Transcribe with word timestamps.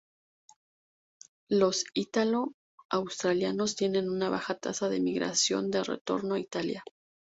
Los 1.51 1.85
ítalo-australianos 1.93 3.75
tienen 3.75 4.09
una 4.09 4.29
baja 4.29 4.55
tasa 4.55 4.89
de 4.89 4.99
migración 4.99 5.69
de 5.69 5.83
retorno 5.83 6.33
a 6.33 6.39
Italia. 6.39 6.83